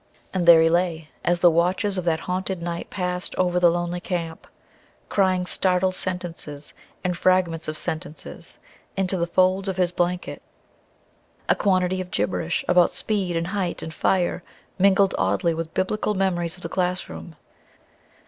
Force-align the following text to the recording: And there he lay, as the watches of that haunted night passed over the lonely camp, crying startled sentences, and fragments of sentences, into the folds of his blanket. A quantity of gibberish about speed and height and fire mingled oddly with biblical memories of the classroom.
And 0.33 0.47
there 0.47 0.63
he 0.63 0.67
lay, 0.67 1.09
as 1.23 1.41
the 1.41 1.51
watches 1.51 1.95
of 1.95 2.05
that 2.05 2.21
haunted 2.21 2.59
night 2.59 2.89
passed 2.89 3.35
over 3.35 3.59
the 3.59 3.69
lonely 3.69 3.99
camp, 3.99 4.47
crying 5.09 5.45
startled 5.45 5.93
sentences, 5.93 6.73
and 7.03 7.15
fragments 7.15 7.67
of 7.67 7.77
sentences, 7.77 8.57
into 8.97 9.15
the 9.15 9.27
folds 9.27 9.67
of 9.67 9.77
his 9.77 9.91
blanket. 9.91 10.41
A 11.47 11.53
quantity 11.53 12.01
of 12.01 12.09
gibberish 12.09 12.65
about 12.67 12.89
speed 12.91 13.35
and 13.37 13.45
height 13.45 13.83
and 13.83 13.93
fire 13.93 14.41
mingled 14.79 15.13
oddly 15.19 15.53
with 15.53 15.75
biblical 15.75 16.15
memories 16.15 16.57
of 16.57 16.63
the 16.63 16.67
classroom. 16.67 17.35